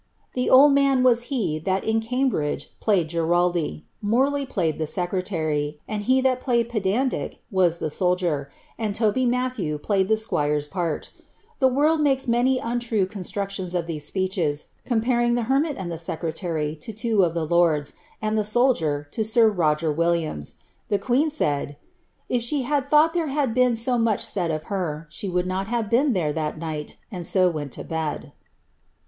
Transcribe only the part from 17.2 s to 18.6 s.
of the lords, and the